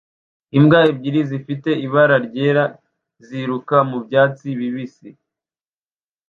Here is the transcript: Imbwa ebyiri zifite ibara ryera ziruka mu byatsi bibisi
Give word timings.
Imbwa 0.57 0.79
ebyiri 0.91 1.21
zifite 1.31 1.69
ibara 1.85 2.15
ryera 2.27 2.63
ziruka 3.27 3.77
mu 3.89 3.97
byatsi 4.05 4.47
bibisi 4.59 5.09